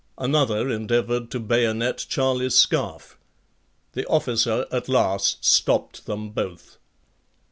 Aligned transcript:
Another 0.17 0.67
endeavoured 0.67 1.29
to 1.29 1.39
bayonet 1.39 2.07
Charlie 2.09 2.49
Scarfe. 2.49 3.19
The 3.93 4.03
officer 4.07 4.65
at 4.71 4.89
last 4.89 5.45
stopped 5.45 6.07
them 6.07 6.31
both. 6.31 6.77